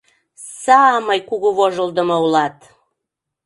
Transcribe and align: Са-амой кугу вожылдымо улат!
Са-амой 0.61 1.19
кугу 1.29 1.49
вожылдымо 1.57 2.17
улат! 2.25 2.57